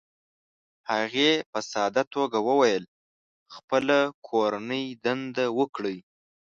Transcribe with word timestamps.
هغې 0.91 1.31
په 1.51 1.59
ساده 1.71 2.03
توګه 2.13 2.37
وویل: 2.49 2.83
"خپله 3.55 3.97
کورنۍ 4.27 4.85
دنده 5.03 5.45
وکړئ، 5.59 5.97